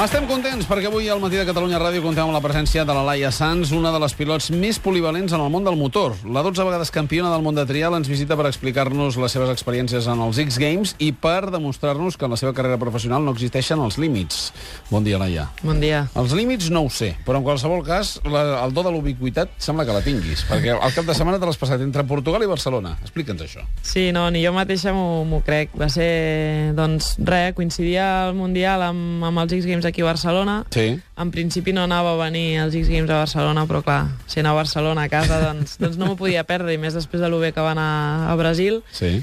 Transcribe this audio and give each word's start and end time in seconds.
Estem 0.00 0.24
contents 0.24 0.64
perquè 0.64 0.88
avui 0.88 1.10
al 1.12 1.18
Matí 1.20 1.36
de 1.36 1.42
Catalunya 1.44 1.76
Ràdio 1.76 2.00
contem 2.00 2.24
amb 2.24 2.32
la 2.32 2.40
presència 2.40 2.86
de 2.88 2.94
la 2.96 3.02
Laia 3.04 3.28
Sanz, 3.36 3.68
una 3.76 3.90
de 3.92 3.98
les 4.00 4.14
pilots 4.16 4.46
més 4.48 4.78
polivalents 4.80 5.34
en 5.36 5.42
el 5.44 5.50
món 5.52 5.66
del 5.66 5.76
motor. 5.76 6.14
La 6.24 6.40
12 6.40 6.64
vegades 6.64 6.88
campiona 6.94 7.28
del 7.28 7.42
món 7.44 7.58
de 7.58 7.66
trial 7.68 7.92
ens 7.98 8.08
visita 8.08 8.32
per 8.32 8.46
explicar-nos 8.48 9.18
les 9.20 9.36
seves 9.36 9.52
experiències 9.52 10.08
en 10.08 10.22
els 10.24 10.40
X 10.40 10.56
Games 10.62 10.94
i 11.04 11.10
per 11.12 11.50
demostrar-nos 11.52 12.16
que 12.16 12.24
en 12.24 12.32
la 12.32 12.38
seva 12.40 12.54
carrera 12.56 12.78
professional 12.80 13.26
no 13.26 13.34
existeixen 13.36 13.82
els 13.84 13.98
límits. 14.00 14.54
Bon 14.88 15.04
dia, 15.04 15.18
Laia. 15.20 15.50
Bon 15.60 15.84
dia. 15.84 16.06
Els 16.16 16.32
límits 16.32 16.72
no 16.72 16.86
ho 16.86 16.88
sé, 16.88 17.10
però 17.28 17.42
en 17.42 17.44
qualsevol 17.44 17.84
cas 17.84 18.14
la, 18.24 18.46
el 18.62 18.72
do 18.72 18.86
de 18.88 18.94
l'ubiquitat 18.96 19.52
sembla 19.60 19.84
que 19.84 19.98
la 19.98 20.00
tinguis, 20.06 20.46
perquè 20.48 20.78
al 20.78 20.96
cap 20.96 21.04
de 21.04 21.18
setmana 21.18 21.36
te 21.36 21.44
l'has 21.44 21.60
passat 21.60 21.84
entre 21.84 22.06
Portugal 22.08 22.40
i 22.40 22.48
Barcelona. 22.48 22.94
Explica'ns 23.04 23.44
això. 23.50 23.68
Sí, 23.84 24.08
no, 24.16 24.24
ni 24.32 24.46
jo 24.46 24.56
mateixa 24.56 24.96
m'ho 24.96 25.44
crec. 25.44 25.76
Va 25.76 25.92
ser, 25.92 26.72
doncs, 26.80 27.18
res, 27.20 27.52
coincidia 27.60 28.08
el 28.30 28.36
Mundial 28.40 28.88
amb, 28.88 29.28
amb 29.28 29.44
els 29.44 29.58
X 29.60 29.68
Games 29.68 29.89
aquí 29.90 30.04
a 30.04 30.08
Barcelona. 30.08 30.62
Sí. 30.74 30.94
En 31.20 31.32
principi 31.34 31.74
no 31.76 31.84
anava 31.84 32.14
a 32.14 32.20
venir 32.22 32.60
als 32.62 32.74
X 32.78 32.88
Games 32.88 33.10
a 33.10 33.20
Barcelona, 33.24 33.66
però 33.68 33.82
clar, 33.86 34.00
sent 34.30 34.48
a 34.48 34.54
Barcelona 34.56 35.04
a 35.04 35.12
casa, 35.12 35.40
doncs, 35.48 35.76
doncs 35.82 35.98
no 36.00 36.08
m'ho 36.08 36.16
podia 36.20 36.46
perdre, 36.48 36.74
i 36.74 36.80
més 36.80 36.96
després 36.96 37.22
de 37.22 37.30
lo 37.32 37.42
bé 37.42 37.52
que 37.52 37.64
va 37.64 37.74
anar 37.76 38.30
a 38.30 38.38
Brasil. 38.40 38.80
Sí. 38.96 39.20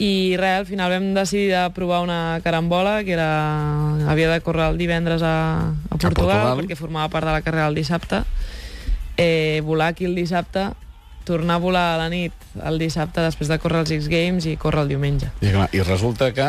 I 0.00 0.36
res, 0.40 0.62
al 0.62 0.66
final 0.66 0.92
vam 0.94 1.10
decidir 1.12 1.50
de 1.52 1.64
provar 1.76 2.00
una 2.00 2.40
carambola, 2.44 3.02
que 3.04 3.12
era, 3.12 3.30
havia 4.08 4.30
de 4.32 4.40
córrer 4.40 4.70
el 4.70 4.78
divendres 4.80 5.22
a, 5.22 5.34
a, 5.68 5.96
Portugal, 5.96 6.00
a 6.00 6.14
Portugal, 6.14 6.62
perquè 6.62 6.78
formava 6.78 7.12
part 7.12 7.28
de 7.28 7.34
la 7.36 7.42
carrera 7.44 7.68
el 7.68 7.76
dissabte. 7.76 8.22
Eh, 9.20 9.60
volar 9.66 9.90
aquí 9.92 10.08
el 10.08 10.16
dissabte, 10.16 10.70
tornar 11.28 11.58
a 11.58 11.62
volar 11.62 11.84
a 11.92 11.98
la 12.00 12.08
nit 12.08 12.32
el 12.64 12.80
dissabte 12.80 13.20
després 13.20 13.50
de 13.52 13.60
córrer 13.60 13.84
els 13.84 13.92
X 13.98 14.08
Games 14.08 14.48
i 14.48 14.56
córrer 14.56 14.86
el 14.86 14.94
diumenge. 14.94 15.28
I, 15.42 15.52
clar, 15.52 15.68
i 15.76 15.84
resulta 15.84 16.32
que 16.32 16.48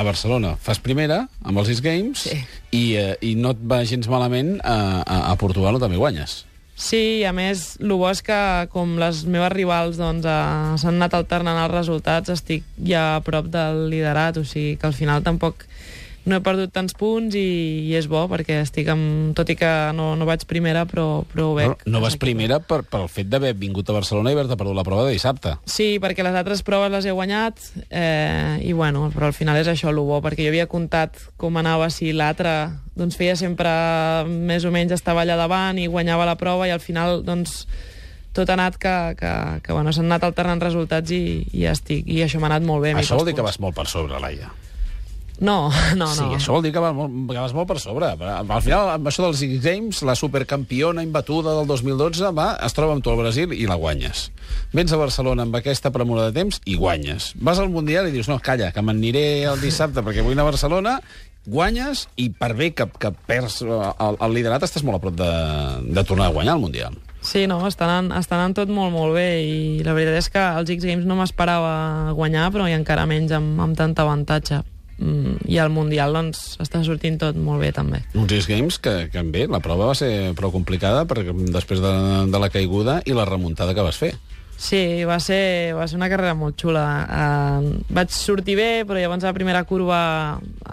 a 0.00 0.06
Barcelona 0.06 0.54
fas 0.64 0.80
primera 0.80 1.26
amb 1.44 1.60
els 1.60 1.70
X 1.76 1.82
Games 1.84 2.24
sí. 2.28 2.38
i, 2.72 2.84
eh, 2.96 3.16
i 3.20 3.34
no 3.36 3.52
et 3.54 3.60
va 3.60 3.82
gens 3.88 4.08
malament 4.08 4.56
a, 4.64 5.02
a, 5.04 5.18
a 5.32 5.34
Portugal 5.40 5.76
on 5.76 5.84
també 5.84 6.00
guanyes. 6.00 6.44
Sí, 6.80 7.20
a 7.28 7.32
més, 7.36 7.74
el 7.82 7.92
bo 7.92 8.08
és 8.08 8.22
que 8.24 8.38
com 8.72 8.94
les 9.00 9.26
meves 9.28 9.52
rivals 9.52 9.98
doncs, 10.00 10.24
eh, 10.24 10.78
s'han 10.80 10.96
anat 10.96 11.18
alternant 11.18 11.60
els 11.66 11.74
resultats, 11.74 12.32
estic 12.32 12.64
ja 12.80 13.18
a 13.18 13.24
prop 13.24 13.50
del 13.52 13.90
liderat, 13.92 14.40
o 14.40 14.46
sigui 14.48 14.78
que 14.80 14.88
al 14.88 14.96
final 14.96 15.26
tampoc 15.26 15.66
no 16.30 16.38
he 16.38 16.44
perdut 16.44 16.72
tants 16.74 16.94
punts 16.96 17.34
i, 17.38 17.44
i 17.90 17.94
és 17.98 18.08
bo 18.10 18.22
perquè 18.30 18.60
estic 18.64 18.88
amb... 18.92 19.34
Tot 19.36 19.50
i 19.52 19.56
que 19.58 19.70
no, 19.96 20.12
no 20.18 20.26
vaig 20.28 20.44
primera, 20.50 20.84
però, 20.88 21.22
però 21.30 21.50
ho 21.50 21.56
veig. 21.58 21.84
No, 21.84 21.98
no 21.98 22.02
vas 22.04 22.16
primera 22.20 22.60
per, 22.62 22.82
per 22.88 23.02
el 23.04 23.10
fet 23.12 23.30
d'haver 23.30 23.52
vingut 23.58 23.90
a 23.90 23.96
Barcelona 23.96 24.32
i 24.32 24.36
haver-te 24.38 24.58
perdut 24.60 24.78
la 24.78 24.86
prova 24.86 25.06
de 25.06 25.14
dissabte. 25.16 25.56
Sí, 25.70 25.92
perquè 26.02 26.26
les 26.26 26.36
altres 26.38 26.64
proves 26.66 26.92
les 26.94 27.08
he 27.08 27.14
guanyat 27.14 27.60
eh, 27.88 28.60
i 28.66 28.74
bueno, 28.76 29.08
però 29.14 29.30
al 29.30 29.36
final 29.36 29.60
és 29.60 29.70
això 29.70 29.90
el 29.92 30.00
bo, 30.00 30.20
perquè 30.24 30.46
jo 30.46 30.54
havia 30.54 30.68
comptat 30.70 31.18
com 31.40 31.58
anava 31.60 31.90
si 31.92 32.14
l'altre 32.16 32.54
doncs 32.96 33.16
feia 33.16 33.36
sempre 33.38 33.70
més 34.28 34.66
o 34.66 34.72
menys 34.74 34.94
estava 34.96 35.24
allà 35.24 35.38
davant 35.40 35.78
i 35.80 35.88
guanyava 35.90 36.28
la 36.28 36.36
prova 36.40 36.68
i 36.68 36.74
al 36.74 36.82
final 36.84 37.24
doncs 37.24 37.64
tot 38.36 38.50
ha 38.50 38.54
anat 38.54 38.76
que, 38.78 38.94
que, 39.18 39.32
que 39.64 39.74
bueno, 39.74 39.92
s'han 39.92 40.10
anat 40.10 40.28
alternant 40.28 40.62
resultats 40.62 41.10
i, 41.14 41.42
i 41.56 41.66
estic, 41.70 42.06
i 42.06 42.22
això 42.24 42.38
m'ha 42.42 42.52
anat 42.52 42.66
molt 42.66 42.86
bé. 42.86 42.94
Això 43.00 43.18
vol 43.18 43.30
dir 43.30 43.34
que 43.38 43.46
vas 43.46 43.58
molt 43.62 43.74
per 43.76 43.88
sobre, 43.90 44.20
Laia. 44.22 44.52
No, 45.40 45.70
no, 45.96 46.04
no. 46.04 46.08
Sí, 46.12 46.26
això 46.36 46.52
vol 46.52 46.66
dir 46.66 46.72
que 46.74 46.82
vas, 46.84 46.92
molt, 46.94 47.14
que 47.32 47.38
vas 47.40 47.54
molt 47.56 47.68
per 47.70 47.78
sobre. 47.80 48.12
Al 48.12 48.62
final, 48.62 48.92
amb 48.92 49.08
això 49.08 49.24
dels 49.24 49.40
X 49.46 49.62
Games, 49.64 50.02
la 50.06 50.14
supercampiona 50.18 51.02
imbatuda 51.02 51.56
del 51.56 51.66
2012 51.70 52.30
va, 52.36 52.52
es 52.60 52.76
troba 52.76 52.94
amb 52.94 53.04
tu 53.04 53.12
al 53.12 53.18
Brasil 53.22 53.54
i 53.56 53.64
la 53.68 53.78
guanyes. 53.80 54.28
Vens 54.76 54.92
a 54.92 55.00
Barcelona 55.00 55.48
amb 55.48 55.56
aquesta 55.56 55.90
premura 55.94 56.28
de 56.28 56.36
temps 56.36 56.60
i 56.68 56.76
guanyes. 56.76 57.32
Vas 57.40 57.58
al 57.58 57.72
Mundial 57.72 58.10
i 58.10 58.14
dius, 58.14 58.28
no, 58.28 58.38
calla, 58.44 58.70
que 58.76 58.84
m'aniré 58.84 59.46
el 59.48 59.60
dissabte 59.64 60.04
perquè 60.04 60.24
vull 60.26 60.36
anar 60.36 60.44
a 60.44 60.52
Barcelona, 60.52 60.98
guanyes 61.48 62.04
i 62.20 62.28
per 62.36 62.52
bé 62.52 62.74
que, 62.76 62.84
que 63.00 63.08
perds 63.26 63.62
el, 63.64 64.18
el 64.20 64.34
liderat 64.36 64.66
estàs 64.66 64.84
molt 64.84 65.00
a 65.00 65.04
prop 65.06 65.16
de, 65.16 65.30
de 65.88 66.04
tornar 66.04 66.28
a 66.28 66.34
guanyar 66.34 66.58
el 66.58 66.66
Mundial. 66.66 66.98
Sí, 67.24 67.46
no, 67.48 67.62
estan 67.68 67.88
anant, 67.88 68.12
estan 68.16 68.40
anant 68.40 68.58
tot 68.60 68.68
molt, 68.72 68.92
molt 68.92 69.16
bé 69.16 69.26
i 69.44 69.56
la 69.84 69.96
veritat 69.96 70.20
és 70.20 70.28
que 70.32 70.44
els 70.60 70.72
X 70.76 70.84
Games 70.84 71.08
no 71.08 71.16
m'esperava 71.16 72.12
guanyar, 72.16 72.50
però 72.52 72.68
i 72.68 72.76
encara 72.76 73.08
menys 73.08 73.32
amb, 73.36 73.56
amb 73.60 73.76
tant 73.76 73.96
avantatge 74.04 74.60
i 75.00 75.58
al 75.58 75.70
Mundial 75.72 76.12
doncs, 76.12 76.56
està 76.62 76.82
sortint 76.84 77.18
tot 77.20 77.38
molt 77.40 77.62
bé 77.64 77.72
també. 77.76 78.02
Uns 78.14 78.32
X 78.36 78.48
Games 78.50 78.78
que, 78.82 79.08
que 79.12 79.22
bé, 79.22 79.46
la 79.50 79.62
prova 79.64 79.90
va 79.90 79.96
ser 79.98 80.32
prou 80.38 80.52
complicada 80.52 81.06
perquè 81.08 81.34
després 81.52 81.80
de, 81.80 81.94
de 82.30 82.42
la 82.42 82.50
caiguda 82.52 83.00
i 83.06 83.16
la 83.16 83.28
remuntada 83.28 83.74
que 83.74 83.86
vas 83.86 84.00
fer. 84.00 84.14
Sí, 84.60 85.06
va 85.08 85.16
ser, 85.24 85.72
va 85.72 85.86
ser 85.88 85.96
una 85.96 86.10
carrera 86.12 86.34
molt 86.36 86.58
xula. 86.60 86.84
Uh, 87.08 87.68
vaig 87.96 88.12
sortir 88.12 88.58
bé, 88.58 88.68
però 88.84 89.00
llavors 89.00 89.24
a 89.24 89.30
la 89.30 89.36
primera 89.36 89.62
curva 89.64 90.00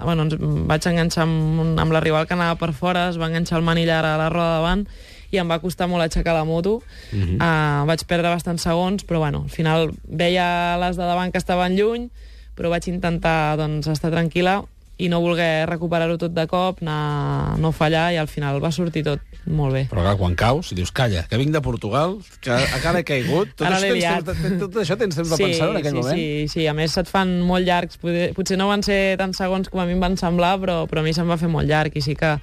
bueno, 0.03 0.25
ens 0.25 0.35
vaig 0.67 0.89
enganxar 0.91 1.23
amb, 1.23 1.77
amb 1.79 1.95
la 1.95 2.01
rival 2.03 2.27
que 2.27 2.35
anava 2.35 2.57
per 2.59 2.73
fora, 2.75 3.07
es 3.13 3.19
va 3.19 3.29
enganxar 3.31 3.61
el 3.61 3.63
manillar 3.63 4.01
a 4.03 4.17
la 4.19 4.27
roda 4.33 4.57
davant 4.59 4.83
i 5.31 5.39
em 5.39 5.47
va 5.47 5.61
costar 5.63 5.87
molt 5.87 6.03
aixecar 6.03 6.35
la 6.35 6.43
moto. 6.43 6.81
Uh 7.13 7.15
-huh. 7.15 7.37
uh, 7.39 7.87
vaig 7.87 8.03
perdre 8.07 8.27
bastants 8.27 8.63
segons, 8.67 9.07
però 9.07 9.23
bueno, 9.23 9.43
al 9.43 9.49
final 9.55 9.91
veia 10.03 10.77
les 10.83 10.97
de 10.97 11.03
davant 11.03 11.31
que 11.31 11.37
estaven 11.37 11.75
lluny, 11.79 12.09
però 12.57 12.73
vaig 12.73 12.89
intentar 12.89 13.55
doncs, 13.59 13.87
estar 13.93 14.11
tranquil·la 14.13 14.61
i 14.97 15.11
no 15.13 15.19
voler 15.21 15.67
recuperar-ho 15.69 16.17
tot 16.17 16.33
de 16.33 16.47
cop, 16.49 16.79
anar, 16.81 17.57
no 17.61 17.69
fallar, 17.75 18.09
i 18.15 18.17
al 18.17 18.29
final 18.29 18.57
va 18.63 18.71
sortir 18.73 19.03
tot 19.05 19.21
molt 19.45 19.75
bé. 19.75 19.83
Però 19.91 20.01
clar, 20.01 20.15
quan 20.17 20.33
caus, 20.37 20.71
dius, 20.75 20.89
calla, 20.91 21.21
que 21.29 21.37
vinc 21.37 21.53
de 21.53 21.61
Portugal, 21.61 22.15
que 22.41 22.55
encara 22.65 23.03
he 23.03 23.05
caigut, 23.05 23.53
tot, 23.53 23.67
Ara 23.69 23.77
això, 23.77 24.15
tens, 24.25 24.39
tot, 24.41 24.63
tot 24.65 24.79
això 24.81 24.97
tens 24.97 25.19
temps 25.19 25.29
de 25.29 25.37
sí, 25.37 25.43
pensar 25.45 25.69
en 25.69 25.77
aquell 25.81 25.93
sí, 25.93 26.01
moment? 26.01 26.17
Sí, 26.17 26.47
sí, 26.55 26.65
a 26.65 26.73
més 26.77 26.97
se't 26.97 27.11
fan 27.11 27.35
molt 27.45 27.67
llargs, 27.67 28.01
potser, 28.01 28.31
potser 28.37 28.57
no 28.57 28.71
van 28.71 28.81
ser 28.85 28.99
tants 29.21 29.37
segons 29.37 29.69
com 29.69 29.83
a 29.83 29.85
mi 29.85 29.93
em 29.93 30.01
van 30.01 30.17
semblar, 30.17 30.55
però, 30.63 30.79
però 30.89 31.05
a 31.05 31.05
mi 31.05 31.13
se'm 31.13 31.29
va 31.29 31.37
fer 31.37 31.51
molt 31.53 31.69
llarg, 31.69 31.93
i 31.93 32.03
sí 32.03 32.17
que 32.17 32.37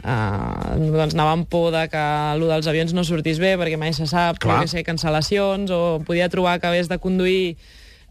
Uh, 0.00 0.78
doncs 0.94 1.12
anava 1.12 1.34
amb 1.36 1.44
por 1.52 1.66
de 1.74 1.82
que 1.92 2.00
allò 2.00 2.46
dels 2.48 2.64
avions 2.70 2.94
no 2.96 3.02
sortís 3.04 3.36
bé 3.36 3.50
perquè 3.60 3.76
mai 3.76 3.92
se 3.92 4.06
sap, 4.08 4.38
Clar. 4.40 4.62
ser 4.64 4.80
cancel·lacions 4.86 5.68
o 5.76 5.80
podia 6.08 6.30
trobar 6.32 6.54
que 6.56 6.70
hagués 6.70 6.88
de 6.88 6.96
conduir 6.96 7.58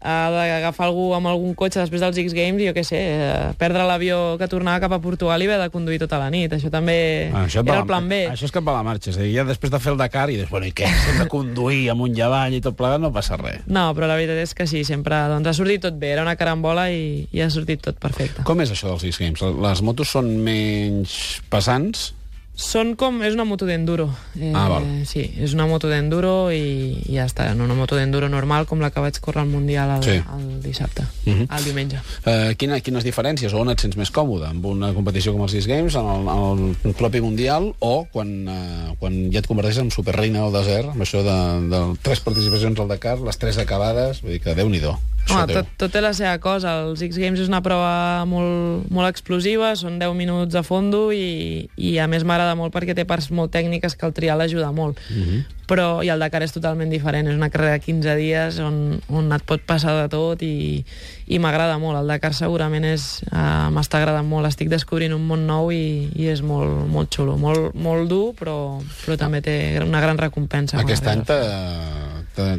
d'agafar 0.02 0.86
algú 0.88 1.10
amb 1.14 1.28
algun 1.28 1.54
cotxe 1.54 1.80
després 1.82 2.00
dels 2.00 2.16
X 2.22 2.32
Games 2.36 2.62
i 2.62 2.68
jo 2.70 2.72
què 2.76 2.84
sé, 2.86 3.00
uh, 3.20 3.52
perdre 3.60 3.84
l'avió 3.84 4.36
que 4.40 4.48
tornava 4.48 4.80
cap 4.80 4.92
a 4.96 5.00
Portugal 5.02 5.42
i 5.42 5.46
haver 5.48 5.58
de 5.60 5.68
conduir 5.70 5.98
tota 6.00 6.18
la 6.18 6.30
nit. 6.32 6.52
Això 6.56 6.70
també 6.72 7.30
Ah, 7.34 7.44
això 7.46 7.60
era 7.62 7.74
la- 7.74 7.80
el 7.80 7.86
plan 7.86 8.08
B. 8.08 8.22
Això 8.30 8.44
és 8.48 8.54
et 8.54 8.64
va 8.64 8.72
la 8.78 8.82
marxa. 8.82 9.10
És 9.10 9.16
a 9.18 9.20
dir, 9.22 9.34
ja 9.36 9.44
després 9.44 9.70
de 9.70 9.78
fer 9.78 9.92
el 9.92 9.98
Dakar 9.98 10.30
i 10.30 10.36
dius, 10.36 10.50
bueno, 10.50 10.66
i 10.66 10.72
què? 10.72 10.86
Hem 10.88 11.18
de 11.24 11.28
conduir 11.28 11.90
amunt 11.90 12.16
i 12.16 12.20
avall 12.20 12.54
i 12.54 12.60
tot 12.60 12.76
plegat, 12.76 13.00
no 13.00 13.12
passa 13.12 13.36
res. 13.36 13.60
No, 13.66 13.94
però 13.94 14.06
la 14.08 14.16
veritat 14.16 14.36
és 14.38 14.54
que 14.54 14.66
sí, 14.66 14.84
sempre 14.84 15.16
doncs, 15.28 15.46
ha 15.46 15.52
sortit 15.54 15.82
tot 15.82 15.98
bé. 15.98 16.12
Era 16.12 16.22
una 16.22 16.36
carambola 16.36 16.90
i, 16.90 17.28
i 17.32 17.40
ha 17.40 17.50
sortit 17.50 17.80
tot 17.82 17.98
perfecte. 17.98 18.42
Com 18.44 18.60
és 18.60 18.70
això 18.72 18.88
dels 18.88 19.04
X 19.04 19.18
Games? 19.18 19.40
Les 19.42 19.82
motos 19.82 20.08
són 20.08 20.32
menys 20.44 21.42
pesants? 21.50 22.14
Són 22.60 22.92
com... 23.00 23.22
És 23.24 23.32
una 23.34 23.46
moto 23.48 23.64
d'enduro. 23.64 24.10
Eh, 24.36 24.50
Ah, 24.54 24.66
val. 24.68 24.84
Sí, 25.08 25.22
és 25.40 25.54
una 25.56 25.64
moto 25.66 25.88
d'enduro 25.88 26.50
i, 26.52 27.00
i 27.08 27.14
ja 27.16 27.24
està. 27.24 27.46
No 27.56 27.64
una 27.64 27.74
moto 27.78 27.96
d'enduro 27.96 28.28
normal 28.28 28.66
com 28.68 28.82
la 28.84 28.90
que 28.92 29.00
vaig 29.00 29.16
córrer 29.24 29.40
al 29.42 29.48
Mundial 29.48 29.94
el, 29.96 30.02
Sí. 30.04 30.16
el 30.20 30.60
dissabte, 30.62 31.02
Mhm. 31.24 31.32
uh 31.32 31.46
-huh. 31.46 31.56
el 31.58 31.64
diumenge. 31.64 31.96
Uh, 32.26 32.54
quina, 32.56 32.80
quines 32.80 33.04
diferències? 33.04 33.54
On 33.54 33.70
et 33.70 33.80
sents 33.80 33.96
més 33.96 34.10
còmode? 34.12 34.46
Amb 34.46 34.64
una 34.66 34.92
competició 34.92 35.32
com 35.32 35.42
els 35.42 35.54
X 35.54 35.66
Games, 35.66 35.94
en 35.94 36.04
el, 36.06 36.28
en 36.28 36.76
el 36.84 36.94
propi 36.94 37.20
Mundial, 37.20 37.74
o 37.78 38.06
quan, 38.12 38.46
uh, 38.48 38.94
quan 38.98 39.32
ja 39.32 39.38
et 39.38 39.46
converteixes 39.46 39.82
en 39.82 39.90
superreina 39.90 40.40
del 40.42 40.52
desert, 40.52 40.88
amb 40.90 41.00
això 41.02 41.22
de, 41.22 41.68
de 41.70 41.96
tres 42.02 42.20
participacions 42.20 42.78
al 42.78 42.88
Dakar, 42.88 43.18
les 43.20 43.38
tres 43.38 43.56
acabades, 43.58 44.20
vull 44.22 44.32
dir 44.32 44.40
que 44.40 44.54
déu-n'hi-do. 44.54 44.98
Això 45.19 45.19
Home, 45.30 45.54
tot, 45.54 45.68
tot 45.78 45.92
té 45.94 46.02
la 46.02 46.12
seva 46.16 46.34
cosa. 46.42 46.74
Els 46.86 47.02
X 47.06 47.18
Games 47.20 47.40
és 47.42 47.50
una 47.50 47.62
prova 47.64 48.24
molt, 48.28 48.88
molt 48.90 49.10
explosiva, 49.10 49.74
són 49.78 50.00
10 50.00 50.16
minuts 50.18 50.58
a 50.58 50.64
fondo 50.66 51.08
i, 51.14 51.68
i 51.76 51.96
a 52.02 52.08
més 52.10 52.26
m'agrada 52.26 52.56
molt 52.58 52.74
perquè 52.74 52.96
té 52.96 53.06
parts 53.08 53.30
molt 53.34 53.52
tècniques 53.54 53.96
que 53.96 54.08
el 54.08 54.16
trial 54.16 54.42
ajuda 54.42 54.72
molt. 54.72 55.00
Uh 55.10 55.22
-huh. 55.22 55.40
Però, 55.70 56.02
i 56.02 56.08
el 56.10 56.18
Dakar 56.18 56.42
és 56.42 56.50
totalment 56.50 56.90
diferent, 56.90 57.28
és 57.28 57.36
una 57.36 57.48
carrera 57.48 57.76
de 57.78 57.80
15 57.80 58.16
dies 58.16 58.58
on, 58.58 59.00
on 59.08 59.32
et 59.32 59.42
pot 59.46 59.60
passar 59.62 59.94
de 60.02 60.08
tot 60.08 60.42
i, 60.42 60.84
i 61.28 61.38
m'agrada 61.38 61.78
molt. 61.78 62.00
El 62.00 62.08
Dakar 62.08 62.34
segurament 62.34 62.84
és, 62.84 63.22
uh, 63.30 63.70
m'està 63.70 64.00
agradant 64.00 64.26
molt, 64.26 64.46
estic 64.46 64.68
descobrint 64.68 65.14
un 65.14 65.22
món 65.28 65.46
nou 65.46 65.70
i, 65.70 66.10
i 66.16 66.26
és 66.26 66.42
molt, 66.42 66.88
molt 66.90 67.14
xulo, 67.14 67.36
molt, 67.36 67.74
molt 67.74 68.08
dur, 68.08 68.34
però, 68.34 68.82
però 69.04 69.16
també 69.16 69.40
té 69.40 69.78
una 69.86 70.00
gran 70.00 70.18
recompensa. 70.18 70.80
Aquest 70.80 71.06
any. 71.06 71.22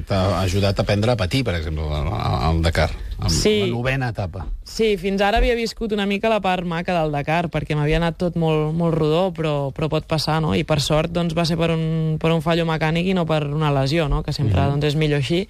T'ha 0.08 0.42
ajudat 0.42 0.80
a 0.80 0.84
aprendre 0.86 1.12
a 1.12 1.18
patir, 1.18 1.44
per 1.44 1.56
exemple, 1.56 1.84
al, 1.84 2.62
Dakar, 2.62 2.90
amb 3.20 3.30
Sí. 3.30 3.60
la 3.62 3.68
novena 3.76 4.10
etapa. 4.10 4.46
Sí, 4.64 4.96
fins 4.98 5.22
ara 5.22 5.38
havia 5.38 5.56
viscut 5.56 5.92
una 5.94 6.06
mica 6.06 6.30
la 6.30 6.40
part 6.42 6.66
maca 6.66 6.96
del 7.02 7.12
Dakar, 7.12 7.50
perquè 7.50 7.76
m'havia 7.76 7.98
anat 7.98 8.18
tot 8.18 8.36
molt, 8.36 8.74
molt 8.74 8.96
rodó, 8.96 9.32
però, 9.34 9.72
però 9.74 9.90
pot 9.90 10.06
passar, 10.08 10.42
no? 10.42 10.56
I 10.56 10.64
per 10.64 10.80
sort 10.82 11.12
doncs, 11.12 11.36
va 11.38 11.46
ser 11.46 11.58
per 11.58 11.72
un, 11.72 12.18
per 12.20 12.32
un 12.32 12.42
fallo 12.42 12.66
mecànic 12.66 13.06
i 13.08 13.14
no 13.14 13.26
per 13.26 13.44
una 13.48 13.72
lesió, 13.72 14.08
no? 14.10 14.24
Que 14.24 14.34
sempre 14.34 14.62
Mhm. 14.62 14.70
doncs, 14.72 14.86
és 14.86 14.96
millor 14.96 15.20
així. 15.20 15.48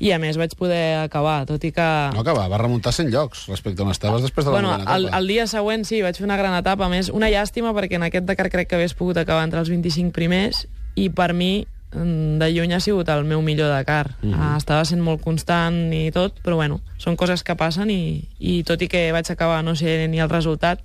I 0.00 0.10
a 0.10 0.18
més 0.18 0.36
vaig 0.36 0.50
poder 0.58 0.96
acabar, 1.04 1.46
tot 1.46 1.62
i 1.64 1.70
que... 1.70 2.10
No, 2.12 2.24
que 2.24 2.32
va, 2.34 2.48
remuntar 2.58 2.92
100 2.92 3.10
llocs 3.12 3.46
respecte 3.46 3.80
a 3.80 3.84
on 3.84 3.92
estaves 3.92 4.22
després 4.22 4.44
de 4.44 4.50
la 4.50 4.56
Bueno, 4.58 4.72
novena 4.72 4.96
el, 4.96 5.04
etapa. 5.04 5.18
el 5.18 5.26
dia 5.28 5.46
següent 5.46 5.84
sí, 5.86 6.02
vaig 6.02 6.16
fer 6.16 6.24
una 6.26 6.36
gran 6.36 6.52
etapa. 6.58 6.84
A 6.86 6.88
més, 6.88 7.08
una 7.10 7.28
llàstima 7.30 7.72
perquè 7.72 7.94
en 7.94 8.02
aquest 8.02 8.26
Dakar 8.26 8.50
crec 8.50 8.68
que 8.68 8.74
hagués 8.76 8.92
pogut 8.94 9.16
acabar 9.16 9.44
entre 9.44 9.60
els 9.60 9.68
25 9.70 10.10
primers 10.12 10.66
i 10.96 11.10
per 11.10 11.32
mi 11.32 11.64
mm, 11.64 11.73
de 11.94 12.48
lluny 12.52 12.74
ha 12.74 12.80
sigut 12.80 13.08
el 13.08 13.24
meu 13.24 13.42
millor 13.42 13.68
Dakar. 13.70 14.16
Mm 14.22 14.28
Mhm. 14.28 14.34
-hmm. 14.40 14.56
Estava 14.56 14.84
sent 14.84 15.00
molt 15.02 15.22
constant 15.22 15.92
i 15.92 16.10
tot, 16.10 16.34
però 16.42 16.54
bueno, 16.56 16.80
són 16.98 17.16
coses 17.16 17.42
que 17.42 17.54
passen 17.56 17.90
i, 17.90 18.24
i 18.38 18.62
tot 18.64 18.82
i 18.82 18.88
que 18.88 19.12
vaig 19.12 19.30
acabar 19.30 19.62
no 19.64 19.74
sé 19.76 20.08
ni 20.08 20.18
el 20.20 20.28
resultat, 20.28 20.80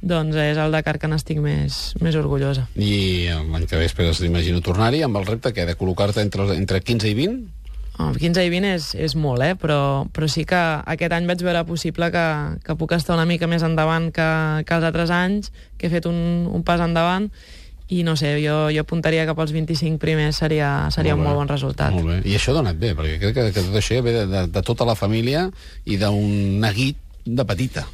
doncs 0.00 0.36
és 0.36 0.56
el 0.56 0.70
Dakar 0.70 0.98
que 0.98 1.08
n'estic 1.08 1.38
més, 1.40 1.94
més 2.00 2.14
orgullosa. 2.14 2.68
I 2.76 3.28
l'any 3.50 3.66
que 3.66 3.76
ve 3.76 3.84
esperes, 3.84 4.20
imagino, 4.22 4.60
tornar-hi 4.60 5.02
amb 5.02 5.16
el 5.16 5.26
repte 5.26 5.52
que 5.52 5.66
de 5.66 5.76
col·locar-te 5.76 6.20
entre, 6.20 6.54
entre 6.54 6.80
15 6.80 7.08
i 7.08 7.14
20? 7.14 7.38
Oh, 8.00 8.12
15 8.14 8.44
i 8.44 8.48
20 8.48 8.64
és, 8.76 8.94
és 8.94 9.16
molt, 9.16 9.42
eh? 9.42 9.56
però, 9.58 10.06
però 10.14 10.28
sí 10.30 10.44
que 10.44 10.54
aquest 10.86 11.12
any 11.12 11.26
vaig 11.26 11.42
veure 11.42 11.64
possible 11.66 12.12
que, 12.14 12.26
que 12.62 12.76
puc 12.76 12.92
estar 12.94 13.16
una 13.16 13.26
mica 13.26 13.48
més 13.48 13.64
endavant 13.66 14.12
que, 14.14 14.62
que 14.64 14.74
els 14.76 14.84
altres 14.84 15.10
anys, 15.10 15.50
que 15.76 15.88
he 15.88 15.90
fet 15.90 16.06
un, 16.06 16.46
un 16.46 16.62
pas 16.62 16.78
endavant, 16.80 17.26
i 17.88 18.02
no 18.04 18.16
sé, 18.20 18.34
jo, 18.44 18.68
jo 18.74 18.84
apuntaria 18.84 19.24
cap 19.28 19.38
als 19.40 19.52
25 19.56 19.96
primers, 20.02 20.36
seria, 20.36 20.90
seria 20.92 21.16
Molt 21.16 21.24
un 21.24 21.28
molt 21.30 21.40
bon 21.40 21.52
resultat. 21.52 21.94
Molt 21.96 22.10
bé. 22.10 22.18
I 22.28 22.36
això 22.36 22.52
ha 22.52 22.58
donat 22.60 22.76
bé, 22.80 22.92
perquè 22.96 23.16
crec 23.22 23.36
que, 23.38 23.46
que 23.56 23.64
tot 23.70 23.78
això 23.80 24.02
ve 24.04 24.12
de, 24.12 24.24
de, 24.28 24.42
de 24.52 24.62
tota 24.66 24.84
la 24.88 24.96
família 24.98 25.46
i 25.88 25.96
d'un 26.00 26.60
neguit 26.60 27.00
de 27.24 27.48
petita. 27.48 27.86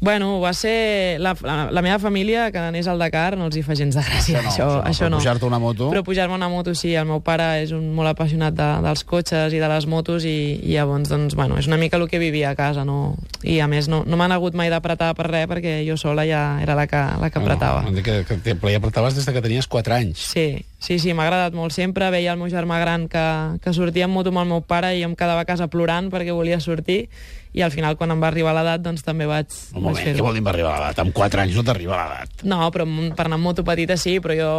Bueno, 0.00 0.40
va 0.40 0.52
ser... 0.52 1.18
La, 1.20 1.34
la, 1.42 1.70
la 1.72 1.82
meva 1.82 1.98
família, 1.98 2.50
que 2.52 2.58
anés 2.58 2.88
al 2.90 2.98
Dakar, 3.00 3.38
no 3.40 3.46
els 3.48 3.56
hi 3.56 3.62
fa 3.64 3.76
gens 3.78 3.96
de 3.96 4.02
gràcia. 4.04 4.42
Això, 4.42 4.66
no, 4.66 4.82
això, 4.84 5.06
però 5.06 5.14
no. 5.14 5.20
pujar-te 5.22 5.46
una 5.48 5.60
moto... 5.62 5.88
Però 5.92 6.02
pujar-me 6.04 6.36
una 6.36 6.50
moto, 6.52 6.74
sí. 6.76 6.92
El 6.98 7.08
meu 7.08 7.22
pare 7.24 7.46
és 7.62 7.72
un 7.72 7.86
molt 7.96 8.12
apassionat 8.12 8.56
de, 8.58 8.68
dels 8.84 9.04
cotxes 9.08 9.54
i 9.56 9.62
de 9.62 9.70
les 9.70 9.86
motos 9.88 10.26
i, 10.28 10.36
i 10.60 10.74
llavors, 10.74 11.08
doncs, 11.08 11.38
bueno, 11.38 11.56
és 11.60 11.70
una 11.70 11.78
mica 11.80 11.96
el 11.96 12.08
que 12.10 12.20
vivia 12.20 12.50
a 12.52 12.58
casa, 12.58 12.84
no? 12.84 13.14
I 13.42 13.60
a 13.64 13.68
més, 13.70 13.88
no, 13.88 14.02
no 14.04 14.18
m'han 14.20 14.34
hagut 14.34 14.58
mai 14.58 14.72
d'apretar 14.72 15.14
per 15.16 15.30
res 15.30 15.48
perquè 15.48 15.78
jo 15.88 15.96
sola 16.00 16.26
ja 16.28 16.44
era 16.62 16.76
la 16.76 16.86
que, 16.90 17.00
la 17.20 17.30
que 17.30 17.40
apretava. 17.40 17.84
No, 17.86 17.94
no, 17.94 18.04
que, 18.04 18.22
que, 18.28 18.40
que, 18.44 18.58
però 18.60 18.74
ja 18.74 18.82
apretaves 18.82 19.16
des 19.16 19.26
de 19.28 19.36
que 19.36 19.44
tenies 19.44 19.70
4 19.70 19.96
anys. 19.96 20.28
Sí, 20.34 20.48
sí, 20.84 20.98
sí, 21.00 21.14
m'ha 21.16 21.24
agradat 21.26 21.56
molt 21.56 21.72
sempre. 21.74 22.10
Veia 22.12 22.34
el 22.34 22.40
meu 22.40 22.50
germà 22.52 22.78
gran 22.82 23.08
que, 23.08 23.24
que 23.64 23.72
sortia 23.72 24.04
en 24.08 24.12
moto 24.12 24.32
amb 24.32 24.44
el 24.44 24.52
meu 24.52 24.60
pare 24.60 24.92
i 24.98 25.02
em 25.06 25.16
quedava 25.16 25.42
a 25.42 25.48
casa 25.48 25.70
plorant 25.72 26.10
perquè 26.12 26.36
volia 26.36 26.60
sortir 26.60 27.06
i 27.54 27.62
al 27.62 27.70
final, 27.70 27.94
quan 27.94 28.10
em 28.10 28.18
va 28.18 28.26
arribar 28.32 28.50
l'edat, 28.50 28.82
doncs 28.82 29.04
també 29.06 29.28
vaig, 29.30 29.46
Un 29.70 29.76
vaig 29.78 29.82
moment, 29.84 30.00
què 30.00 30.08
fer-ho. 30.10 30.24
vol 30.26 30.34
dir 30.34 30.40
em 30.42 30.46
va 30.48 30.50
arribar 30.50 30.72
l'edat? 30.74 30.98
Amb 31.04 31.14
4 31.14 31.42
anys 31.44 31.54
no 31.54 31.62
t'arriba 31.62 32.00
l'edat. 32.00 32.42
No, 32.50 32.58
però 32.74 32.86
per 33.14 33.26
anar 33.28 33.38
amb 33.38 33.46
moto 33.46 33.62
petita 33.62 33.96
sí, 33.96 34.16
però 34.18 34.34
jo 34.34 34.54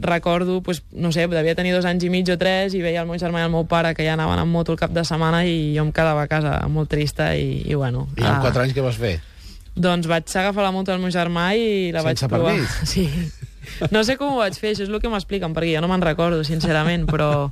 recordo, 0.00 0.62
pues, 0.64 0.80
no 0.96 1.12
sé, 1.12 1.26
devia 1.28 1.54
tenir 1.54 1.74
dos 1.76 1.84
anys 1.84 2.08
i 2.08 2.10
mig 2.10 2.30
o 2.32 2.38
tres 2.40 2.72
i 2.72 2.80
veia 2.80 3.04
el 3.04 3.10
meu 3.10 3.20
germà 3.20 3.42
i 3.42 3.44
el 3.44 3.52
meu 3.52 3.66
pare 3.68 3.92
que 3.92 4.06
ja 4.06 4.14
anaven 4.16 4.40
amb 4.40 4.56
moto 4.56 4.72
el 4.72 4.80
cap 4.80 4.96
de 4.96 5.04
setmana 5.04 5.44
i 5.44 5.74
jo 5.76 5.84
em 5.84 5.92
quedava 5.92 6.24
a 6.24 6.30
casa 6.30 6.56
molt 6.72 6.88
trista 6.88 7.34
i, 7.36 7.66
i 7.68 7.76
bueno... 7.76 8.08
I 8.16 8.24
amb 8.24 8.40
ah, 8.40 8.48
4 8.48 8.64
anys 8.64 8.72
què 8.78 8.86
vas 8.88 8.96
fer? 8.96 9.18
Doncs 9.76 10.08
vaig 10.08 10.24
agafar 10.36 10.64
la 10.64 10.72
moto 10.72 10.92
del 10.92 11.04
meu 11.04 11.12
germà 11.12 11.52
i 11.52 11.92
la 11.92 12.00
Sense 12.00 12.28
vaig 12.28 12.32
provar. 12.32 12.56
permís? 12.56 12.80
Sí. 12.96 13.04
No 13.90 14.02
sé 14.04 14.16
com 14.16 14.34
ho 14.34 14.38
vaig 14.38 14.54
fer, 14.58 14.72
això 14.72 14.82
és 14.84 14.88
el 14.90 15.00
que 15.00 15.08
m'expliquen, 15.08 15.54
perquè 15.54 15.74
jo 15.74 15.80
no 15.80 15.88
me'n 15.88 16.02
recordo, 16.02 16.42
sincerament, 16.44 17.06
però, 17.06 17.50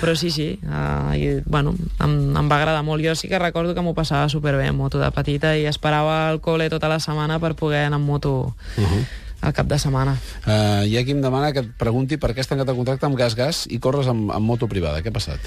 però 0.00 0.14
sí, 0.18 0.30
sí. 0.30 0.58
Uh, 0.62 1.12
i, 1.16 1.28
bueno, 1.46 1.74
em, 2.00 2.16
em 2.36 2.48
va 2.50 2.56
agradar 2.58 2.82
molt. 2.86 3.04
Jo 3.04 3.14
sí 3.14 3.28
que 3.28 3.38
recordo 3.38 3.74
que 3.74 3.82
m'ho 3.82 3.94
passava 3.94 4.28
superbé 4.28 4.66
en 4.66 4.76
moto 4.76 4.98
de 4.98 5.10
petita 5.10 5.56
i 5.56 5.66
esperava 5.66 6.30
el 6.32 6.40
col·le 6.40 6.68
tota 6.70 6.88
la 6.88 6.98
setmana 7.00 7.38
per 7.38 7.54
poder 7.54 7.86
anar 7.86 7.96
amb 8.00 8.06
moto 8.06 8.54
Uh 8.76 8.84
-huh. 8.84 9.04
al 9.40 9.52
cap 9.52 9.66
de 9.66 9.78
setmana. 9.78 10.16
Uh, 10.46 10.84
hi 10.86 10.96
ha 10.98 11.04
qui 11.04 11.12
em 11.12 11.20
demana 11.22 11.52
que 11.52 11.60
et 11.60 11.70
pregunti 11.78 12.16
per 12.16 12.34
què 12.34 12.40
has 12.40 12.48
tancat 12.48 12.68
el 12.68 12.76
contracte 12.76 13.06
amb 13.06 13.16
Gas 13.16 13.34
Gas 13.36 13.66
i 13.70 13.78
corres 13.78 14.06
amb, 14.08 14.30
amb 14.30 14.46
moto 14.46 14.66
privada. 14.66 15.02
Què 15.02 15.08
ha 15.08 15.12
passat? 15.12 15.40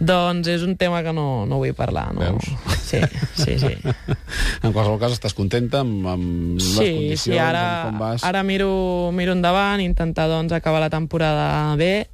Doncs 0.00 0.48
és 0.48 0.62
un 0.64 0.78
tema 0.80 1.02
que 1.04 1.12
no, 1.12 1.44
no 1.44 1.58
vull 1.60 1.74
parlar. 1.76 2.06
No? 2.16 2.20
Veus? 2.24 2.46
Sí, 2.88 3.00
sí, 3.36 3.58
sí. 3.60 3.74
En 4.64 4.72
qualsevol 4.72 4.98
cas, 5.00 5.12
estàs 5.12 5.34
contenta 5.36 5.82
amb, 5.84 6.06
amb 6.08 6.56
les 6.56 6.70
Sí, 6.72 6.88
condicions, 6.96 7.26
sí, 7.26 7.36
ara, 7.40 7.64
com 7.90 8.00
vas? 8.00 8.24
ara 8.24 8.40
miro, 8.44 8.70
miro 9.12 9.36
endavant, 9.36 9.82
intentar 9.84 10.26
doncs, 10.32 10.52
acabar 10.56 10.80
la 10.80 10.90
temporada 10.92 11.76
bé 11.80 12.08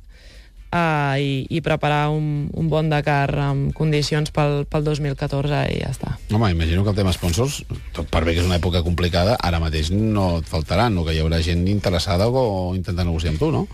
uh, 0.74 1.14
i, 1.18 1.46
i 1.50 1.60
preparar 1.64 2.10
un, 2.14 2.48
un 2.54 2.68
bon 2.70 2.90
Dakar 2.90 3.30
amb 3.46 3.72
condicions 3.76 4.30
pel, 4.34 4.64
pel 4.70 4.86
2014 4.86 5.62
i 5.74 5.80
ja 5.82 5.90
està. 5.94 6.16
Home, 6.34 6.50
imagino 6.54 6.82
que 6.84 6.90
el 6.92 6.98
tema 6.98 7.14
sponsors, 7.14 7.62
tot 7.96 8.10
per 8.10 8.24
bé 8.26 8.34
que 8.34 8.42
és 8.42 8.48
una 8.48 8.58
època 8.60 8.82
complicada, 8.86 9.36
ara 9.40 9.62
mateix 9.62 9.90
no 9.94 10.36
et 10.40 10.50
faltaran, 10.50 10.94
no? 10.98 11.06
que 11.06 11.14
hi 11.16 11.22
haurà 11.22 11.40
gent 11.44 11.66
interessada 11.70 12.28
o 12.28 12.74
intentar 12.76 13.06
negociar 13.06 13.34
amb 13.34 13.42
tu, 13.42 13.52
no? 13.54 13.66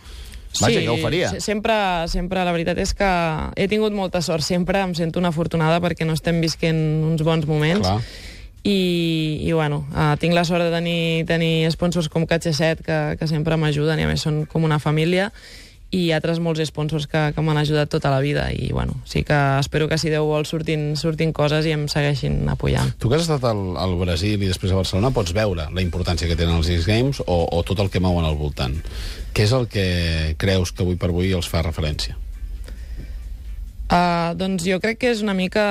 Vaja, 0.61 0.81
que 0.81 0.89
ho 0.89 0.97
faria. 0.99 1.31
se- 1.31 1.41
Sempre, 1.41 1.73
sempre, 2.09 2.45
la 2.45 2.53
veritat 2.53 2.79
és 2.79 2.93
que 2.95 3.09
he 3.57 3.69
tingut 3.69 3.93
molta 3.93 4.21
sort 4.23 4.43
sempre, 4.45 4.81
em 4.83 4.95
sento 4.95 5.19
una 5.19 5.29
afortunada 5.33 5.81
perquè 5.81 6.05
no 6.05 6.13
estem 6.13 6.41
visquent 6.41 7.03
uns 7.05 7.23
bons 7.23 7.47
moments. 7.47 7.87
Clar. 7.89 8.01
I, 8.65 9.41
i 9.43 9.51
bueno, 9.53 9.81
uh, 9.91 10.13
tinc 10.23 10.35
la 10.35 10.45
sort 10.45 10.63
de 10.63 10.71
tenir, 10.71 11.25
tenir 11.27 11.67
sponsors 11.75 12.09
com 12.09 12.27
KH7 12.31 12.85
que, 12.87 12.99
que 13.19 13.27
sempre 13.27 13.57
m'ajuden 13.59 13.99
i 13.99 14.05
a 14.05 14.11
més 14.13 14.23
són 14.23 14.45
com 14.47 14.63
una 14.63 14.79
família 14.79 15.33
i 15.93 16.07
altres 16.17 16.41
molts 16.41 16.63
sponsors 16.69 17.05
que, 17.11 17.21
que 17.37 17.45
m'han 17.45 17.61
ajudat 17.61 17.91
tota 17.93 18.11
la 18.13 18.23
vida 18.25 18.47
i 18.53 18.71
bueno, 18.73 18.97
sí 19.05 19.23
que 19.29 19.39
espero 19.61 19.89
que 19.91 19.99
si 20.01 20.11
Déu 20.13 20.25
vol 20.29 20.47
surtin, 20.49 20.95
surtin 20.97 21.35
coses 21.37 21.69
i 21.69 21.75
em 21.77 21.85
segueixin 21.89 22.49
apoyant. 22.49 22.95
Tu 22.99 23.11
que 23.11 23.19
has 23.19 23.27
estat 23.27 23.45
al, 23.49 23.77
al 23.77 23.95
Brasil 24.01 24.41
i 24.41 24.49
després 24.49 24.73
a 24.73 24.81
Barcelona 24.81 25.13
pots 25.13 25.37
veure 25.37 25.69
la 25.69 25.85
importància 25.85 26.29
que 26.29 26.39
tenen 26.39 26.57
els 26.57 26.73
X-Games 26.73 27.23
o, 27.27 27.39
o 27.45 27.63
tot 27.69 27.85
el 27.85 27.93
que 27.93 28.01
mouen 28.01 28.25
al 28.25 28.41
voltant. 28.41 28.79
Què 29.37 29.45
és 29.45 29.53
el 29.57 29.69
que 29.69 29.87
creus 30.41 30.73
que 30.73 30.85
avui 30.85 30.97
per 30.97 31.13
avui 31.13 31.33
els 31.37 31.49
fa 31.49 31.65
referència? 31.65 32.17
Uh, 33.93 34.33
doncs 34.41 34.65
jo 34.65 34.79
crec 34.81 35.03
que 35.03 35.11
és 35.13 35.21
una 35.21 35.35
mica 35.37 35.63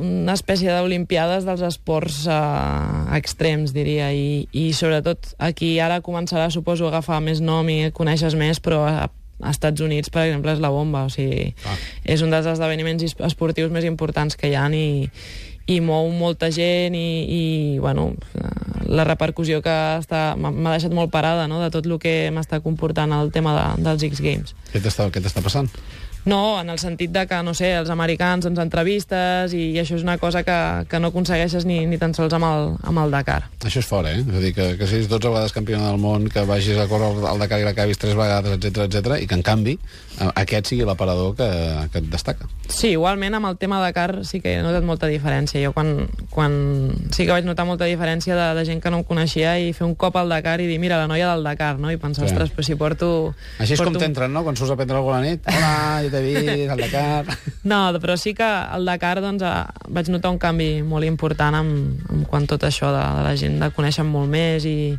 una 0.00 0.32
espècie 0.32 0.72
d'olimpiades 0.72 1.44
dels 1.44 1.60
esports 1.66 2.22
uh, 2.24 3.04
extrems, 3.12 3.74
diria, 3.76 4.08
i, 4.16 4.46
i 4.56 4.70
sobretot 4.72 5.34
aquí 5.36 5.74
ara 5.84 6.00
començarà, 6.00 6.48
suposo, 6.48 6.86
a 6.88 6.94
agafar 6.94 7.20
més 7.20 7.44
nom 7.44 7.68
i 7.68 7.90
coneixes 7.92 8.32
més, 8.38 8.62
però 8.64 8.80
a, 8.88 9.10
a 9.42 9.50
Estats 9.50 9.80
Units, 9.84 10.10
per 10.10 10.26
exemple, 10.26 10.52
és 10.52 10.60
la 10.62 10.70
bomba, 10.72 11.04
o 11.04 11.10
sigui, 11.12 11.54
Ah. 11.64 11.76
és 12.04 12.22
un 12.22 12.30
dels 12.30 12.46
esdeveniments 12.46 13.04
esportius 13.18 13.70
més 13.70 13.84
importants 13.84 14.36
que 14.36 14.48
hi 14.48 14.54
ha 14.54 14.68
i, 14.72 15.10
i 15.66 15.80
mou 15.80 16.08
molta 16.10 16.50
gent 16.50 16.94
i, 16.94 17.08
i 17.26 17.42
bueno, 17.78 18.14
la 18.86 19.04
repercussió 19.04 19.60
que 19.62 19.74
està 20.00 20.36
m'ha 20.38 20.76
deixat 20.76 20.92
molt 20.94 21.10
parada 21.10 21.48
no? 21.50 21.60
de 21.60 21.70
tot 21.74 21.86
el 21.86 21.98
que 21.98 22.30
m'està 22.32 22.60
comportant 22.62 23.12
el 23.12 23.32
tema 23.34 23.54
de, 23.56 23.82
dels. 23.82 24.54
Què 24.72 24.80
t'està 24.80 25.10
què 25.10 25.20
t'està 25.20 25.42
passant? 25.42 25.68
No, 26.26 26.60
en 26.60 26.70
el 26.70 26.78
sentit 26.82 27.12
de 27.14 27.22
que, 27.30 27.38
no 27.46 27.52
sé, 27.54 27.68
els 27.78 27.90
americans 27.94 28.46
ens 28.50 28.58
entrevistes 28.58 29.52
i, 29.54 29.68
i 29.76 29.78
això 29.78 29.94
és 29.94 30.02
una 30.02 30.16
cosa 30.18 30.42
que, 30.42 30.56
que 30.90 30.98
no 30.98 31.12
aconsegueixes 31.12 31.64
ni, 31.68 31.84
ni 31.86 31.98
tan 32.02 32.14
sols 32.18 32.34
amb 32.34 32.48
el, 32.48 32.72
amb 32.82 32.98
el 33.04 33.14
Dakar. 33.14 33.44
Això 33.62 33.78
és 33.78 33.86
fora, 33.86 34.10
eh? 34.10 34.24
És 34.26 34.34
a 34.34 34.42
dir, 34.42 34.50
que, 34.56 34.66
que 34.80 34.88
siguis 34.90 35.06
12 35.08 35.30
vegades 35.30 35.54
campiona 35.54 35.86
del 35.92 36.00
món, 36.02 36.26
que 36.32 36.42
vagis 36.48 36.80
a 36.82 36.88
córrer 36.90 37.12
al 37.30 37.38
Dakar 37.38 37.60
i 37.62 37.66
l'acabis 37.68 38.02
3 38.02 38.18
vegades, 38.18 38.56
etc 38.58 38.88
etc 38.88 39.20
i 39.22 39.28
que, 39.30 39.38
en 39.38 39.44
canvi, 39.46 39.76
eh, 40.18 40.30
aquest 40.42 40.72
sigui 40.72 40.82
l'aparador 40.88 41.36
que, 41.38 41.46
que 41.94 42.02
et 42.02 42.10
destaca. 42.10 42.50
Sí, 42.66 42.90
igualment 42.96 43.38
amb 43.38 43.46
el 43.52 43.56
tema 43.62 43.78
Dakar 43.84 44.24
sí 44.26 44.40
que 44.42 44.56
he 44.58 44.64
notat 44.66 44.82
molta 44.82 45.06
diferència. 45.06 45.62
Jo 45.62 45.70
quan, 45.78 46.08
quan 46.34 46.58
sí 47.14 47.22
que 47.22 47.36
vaig 47.36 47.46
notar 47.46 47.68
molta 47.70 47.86
diferència 47.86 48.34
de, 48.34 48.48
de 48.58 48.66
gent 48.66 48.82
que 48.82 48.90
no 48.90 49.04
em 49.04 49.06
coneixia 49.06 49.54
i 49.62 49.70
fer 49.78 49.86
un 49.86 49.94
cop 49.94 50.18
al 50.18 50.34
Dakar 50.34 50.58
i 50.60 50.66
dir, 50.66 50.80
mira, 50.82 50.98
la 50.98 51.06
noia 51.06 51.30
del 51.36 51.46
Dakar, 51.46 51.76
no? 51.78 51.94
I 51.94 52.02
pensar, 52.02 52.26
Sí. 52.26 52.32
ostres, 52.34 52.50
però 52.50 52.66
si 52.66 52.74
porto... 52.74 53.08
Així 53.62 53.78
és 53.78 53.78
com 53.78 53.92
porto 53.92 54.00
un- 54.02 54.04
t'entren, 54.08 54.34
no? 54.34 54.42
Quan 54.42 54.58
surts 54.58 54.74
a 54.74 54.80
prendre 54.82 54.98
alguna 54.98 55.22
nit. 55.22 55.46
Hola, 55.46 56.02
jo 56.02 56.10
t'he 56.16 56.24
vist, 56.24 56.72
al 56.72 56.82
Dakar... 56.82 57.38
No, 57.70 57.80
però 58.00 58.16
sí 58.16 58.32
que 58.38 58.46
al 58.46 58.86
Dakar 58.88 59.20
doncs, 59.20 59.44
eh, 59.44 59.86
vaig 59.92 60.10
notar 60.14 60.32
un 60.32 60.40
canvi 60.42 60.82
molt 60.86 61.06
important 61.08 61.60
amb, 61.60 62.10
amb 62.10 62.26
quan 62.30 62.46
tot 62.48 62.64
això 62.66 62.92
de, 62.94 63.02
de 63.20 63.24
la 63.26 63.34
gent 63.38 63.58
de 63.60 63.70
conèixer 63.74 64.06
molt 64.06 64.30
més 64.32 64.64
i, 64.64 64.94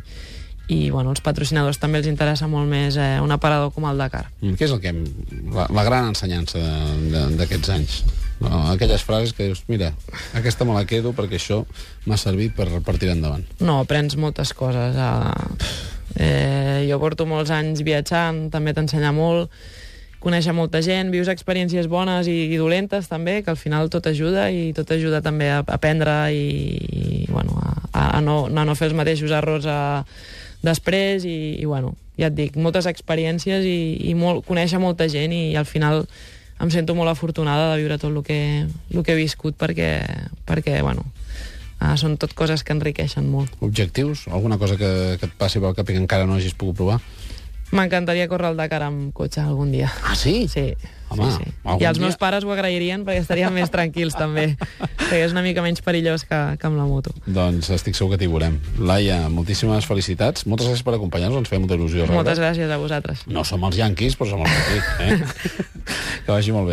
i 0.68 0.78
bueno, 0.92 1.14
els 1.14 1.24
patrocinadors 1.24 1.80
també 1.80 2.02
els 2.02 2.08
interessa 2.10 2.48
molt 2.48 2.68
més 2.68 2.98
eh, 3.00 3.16
un 3.24 3.32
aparador 3.32 3.72
com 3.72 3.88
el 3.88 4.00
Dakar. 4.00 4.26
Mm, 4.42 4.56
Què 4.60 4.68
és 4.68 4.74
el 4.76 4.82
que... 4.84 4.92
La, 5.54 5.68
la 5.72 5.84
gran 5.86 6.10
ensenyança 6.12 6.60
d'aquests 7.40 7.72
anys? 7.72 8.00
No, 8.38 8.68
aquelles 8.70 9.02
frases 9.02 9.32
que 9.34 9.48
dius, 9.48 9.64
mira, 9.66 9.90
aquesta 10.38 10.66
me 10.68 10.76
la 10.76 10.84
quedo 10.86 11.14
perquè 11.16 11.40
això 11.40 11.64
m'ha 12.06 12.18
servit 12.20 12.54
per, 12.54 12.68
tirar 13.00 13.16
endavant. 13.16 13.42
No, 13.64 13.80
aprens 13.82 14.14
moltes 14.20 14.52
coses. 14.54 14.94
Eh, 14.94 15.70
eh, 16.20 16.86
jo 16.88 17.00
porto 17.02 17.26
molts 17.26 17.50
anys 17.54 17.82
viatjant, 17.86 18.46
també 18.52 18.76
t'ensenya 18.76 19.10
molt, 19.16 19.50
conèixer 20.22 20.54
molta 20.56 20.80
gent, 20.82 21.12
vius 21.14 21.30
experiències 21.30 21.86
bones 21.90 22.26
i, 22.30 22.48
i 22.50 22.58
dolentes 22.58 23.06
també, 23.10 23.38
que 23.44 23.52
al 23.54 23.60
final 23.60 23.90
tot 23.92 24.08
ajuda 24.10 24.48
i 24.50 24.72
tot 24.74 24.90
ajuda 24.94 25.22
també 25.22 25.50
a 25.52 25.62
aprendre 25.62 26.16
i, 26.34 26.48
i 27.22 27.26
bueno, 27.30 27.54
a, 27.62 28.16
a, 28.18 28.20
no, 28.20 28.46
a 28.50 28.64
no 28.66 28.74
fer 28.78 28.90
els 28.90 28.98
mateixos 28.98 29.34
errors 29.34 29.68
a, 29.70 29.78
després 30.64 31.24
i, 31.28 31.38
i 31.62 31.68
bueno, 31.68 31.94
ja 32.18 32.32
et 32.32 32.34
dic, 32.34 32.58
moltes 32.58 32.88
experiències 32.90 33.64
i, 33.66 33.78
i 34.10 34.16
molt, 34.18 34.44
conèixer 34.48 34.80
molta 34.82 35.06
gent 35.10 35.34
i, 35.34 35.54
al 35.56 35.68
final 35.68 36.04
em 36.58 36.72
sento 36.74 36.96
molt 36.98 37.12
afortunada 37.12 37.70
de 37.72 37.78
viure 37.82 37.98
tot 38.02 38.10
el 38.10 38.24
que, 38.26 38.40
el 38.66 39.04
que 39.06 39.14
he 39.14 39.18
viscut 39.20 39.54
perquè, 39.58 39.92
perquè 40.48 40.80
bueno, 40.82 41.04
uh, 41.78 41.94
són 42.00 42.18
tot 42.18 42.34
coses 42.34 42.64
que 42.66 42.74
enriqueixen 42.74 43.28
molt. 43.30 43.54
Objectius? 43.62 44.26
Alguna 44.26 44.58
cosa 44.58 44.76
que, 44.80 44.90
que 45.20 45.30
et 45.30 45.38
passi 45.38 45.62
pel 45.62 45.76
cap 45.78 45.88
i 45.88 45.94
que 45.94 46.02
encara 46.02 46.26
no 46.26 46.38
hagis 46.38 46.58
pogut 46.58 46.80
provar? 46.82 46.98
M'encantaria 47.72 48.28
córrer 48.28 48.50
el 48.52 48.56
Dakar 48.56 48.82
amb 48.86 49.10
cotxe 49.12 49.42
algun 49.42 49.70
dia. 49.72 49.90
Ah, 50.04 50.14
sí? 50.16 50.46
Sí, 50.48 50.72
Home, 51.10 51.24
sí, 51.30 51.44
sí. 51.44 51.52
I 51.80 51.84
els 51.88 51.98
meus 52.00 52.14
dia- 52.16 52.20
pares 52.20 52.44
ho 52.44 52.52
agrairien 52.52 53.04
perquè 53.04 53.20
estarien 53.22 53.52
més 53.52 53.70
tranquils 53.72 54.16
també, 54.16 54.56
perquè 54.98 55.22
és 55.24 55.32
una 55.32 55.42
mica 55.44 55.62
menys 55.64 55.80
perillós 55.84 56.24
que, 56.28 56.36
que 56.60 56.66
amb 56.68 56.76
la 56.80 56.84
moto. 56.88 57.12
Doncs 57.26 57.70
estic 57.76 57.94
segur 57.96 58.12
que 58.14 58.18
t'hi 58.20 58.28
veurem. 58.28 58.58
Laia, 58.80 59.28
moltíssimes 59.32 59.86
felicitats. 59.88 60.44
Moltes 60.48 60.68
gràcies 60.68 60.84
per 60.84 60.96
acompanyar-nos, 60.96 61.38
ens 61.44 61.48
feia 61.52 61.60
molta 61.60 61.76
il·lusió. 61.76 62.08
Moltes 62.08 62.36
rebre. 62.38 62.48
gràcies 62.48 62.72
a 62.72 62.80
vosaltres. 62.80 63.24
No 63.28 63.44
som 63.44 63.64
els 63.68 63.76
yanquis, 63.80 64.16
però 64.18 64.32
som 64.32 64.44
els 64.44 64.50
d'aquí. 64.50 64.80
Eh? 65.04 65.68
que 66.26 66.32
vagi 66.32 66.52
molt 66.52 66.64
bé. 66.64 66.66